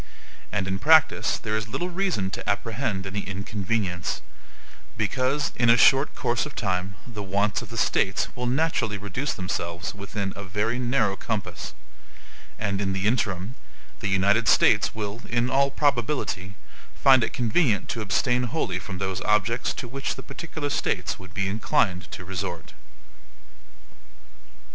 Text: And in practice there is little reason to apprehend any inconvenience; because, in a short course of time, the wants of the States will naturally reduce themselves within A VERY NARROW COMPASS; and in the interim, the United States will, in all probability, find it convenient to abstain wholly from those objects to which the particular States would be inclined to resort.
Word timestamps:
And 0.51 0.67
in 0.67 0.79
practice 0.79 1.37
there 1.37 1.55
is 1.55 1.67
little 1.67 1.91
reason 1.91 2.31
to 2.31 2.49
apprehend 2.49 3.05
any 3.05 3.19
inconvenience; 3.19 4.21
because, 4.97 5.51
in 5.57 5.69
a 5.69 5.77
short 5.77 6.15
course 6.15 6.47
of 6.47 6.55
time, 6.55 6.95
the 7.05 7.21
wants 7.21 7.61
of 7.61 7.69
the 7.69 7.77
States 7.77 8.27
will 8.35 8.47
naturally 8.47 8.97
reduce 8.97 9.35
themselves 9.35 9.93
within 9.93 10.33
A 10.35 10.43
VERY 10.43 10.79
NARROW 10.79 11.17
COMPASS; 11.17 11.75
and 12.57 12.81
in 12.81 12.93
the 12.93 13.05
interim, 13.05 13.53
the 13.99 14.09
United 14.09 14.47
States 14.47 14.95
will, 14.95 15.21
in 15.29 15.51
all 15.51 15.69
probability, 15.69 16.55
find 16.95 17.23
it 17.23 17.31
convenient 17.31 17.87
to 17.89 18.01
abstain 18.01 18.45
wholly 18.45 18.79
from 18.79 18.97
those 18.97 19.21
objects 19.21 19.71
to 19.75 19.87
which 19.87 20.15
the 20.15 20.23
particular 20.23 20.71
States 20.71 21.19
would 21.19 21.35
be 21.35 21.47
inclined 21.47 22.09
to 22.11 22.25
resort. 22.25 22.73